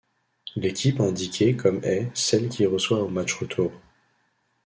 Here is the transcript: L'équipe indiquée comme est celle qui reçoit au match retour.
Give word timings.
L'équipe 0.55 0.99
indiquée 0.99 1.55
comme 1.55 1.83
est 1.83 2.09
celle 2.15 2.49
qui 2.49 2.65
reçoit 2.65 3.03
au 3.03 3.07
match 3.09 3.35
retour. 3.35 3.71